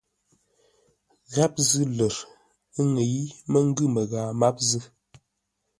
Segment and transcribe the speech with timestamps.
[1.33, 2.15] Gháp zʉ́ lər,
[2.77, 3.19] ə́ ŋə́i
[3.51, 4.81] mə́ ngʉ̂ məghaa máp zʉ́.